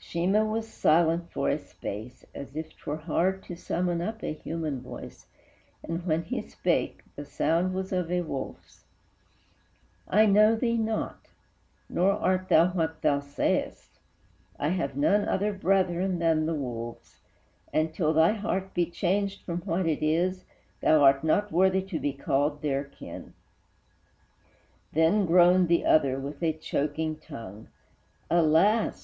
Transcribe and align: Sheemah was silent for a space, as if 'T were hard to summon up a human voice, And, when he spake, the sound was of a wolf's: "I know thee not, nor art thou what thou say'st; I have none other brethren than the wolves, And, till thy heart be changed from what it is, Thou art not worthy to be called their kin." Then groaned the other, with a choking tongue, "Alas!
Sheemah 0.00 0.44
was 0.44 0.66
silent 0.66 1.30
for 1.30 1.48
a 1.48 1.60
space, 1.60 2.24
as 2.34 2.56
if 2.56 2.70
'T 2.70 2.76
were 2.86 2.96
hard 2.96 3.44
to 3.44 3.54
summon 3.54 4.00
up 4.00 4.20
a 4.20 4.32
human 4.32 4.80
voice, 4.80 5.28
And, 5.84 6.04
when 6.04 6.24
he 6.24 6.42
spake, 6.42 7.04
the 7.14 7.24
sound 7.24 7.72
was 7.72 7.92
of 7.92 8.10
a 8.10 8.22
wolf's: 8.22 8.84
"I 10.08 10.26
know 10.26 10.56
thee 10.56 10.76
not, 10.76 11.28
nor 11.88 12.10
art 12.10 12.48
thou 12.48 12.70
what 12.70 13.00
thou 13.02 13.20
say'st; 13.20 14.00
I 14.58 14.70
have 14.70 14.96
none 14.96 15.24
other 15.28 15.52
brethren 15.52 16.18
than 16.18 16.46
the 16.46 16.54
wolves, 16.56 17.20
And, 17.72 17.94
till 17.94 18.12
thy 18.12 18.32
heart 18.32 18.74
be 18.74 18.86
changed 18.90 19.42
from 19.44 19.58
what 19.60 19.86
it 19.86 20.02
is, 20.02 20.46
Thou 20.80 21.00
art 21.04 21.22
not 21.22 21.52
worthy 21.52 21.82
to 21.82 22.00
be 22.00 22.12
called 22.12 22.60
their 22.60 22.82
kin." 22.82 23.34
Then 24.92 25.26
groaned 25.26 25.68
the 25.68 25.84
other, 25.84 26.18
with 26.18 26.42
a 26.42 26.52
choking 26.52 27.18
tongue, 27.18 27.68
"Alas! 28.28 28.94